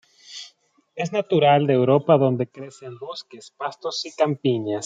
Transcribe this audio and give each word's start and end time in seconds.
Es 0.95 1.11
natural 1.13 1.67
de 1.67 1.73
Europa 1.75 2.17
donde 2.17 2.47
crece 2.47 2.87
en 2.87 2.97
bosques, 2.97 3.51
pastos 3.51 4.03
y 4.07 4.11
campiñas. 4.15 4.79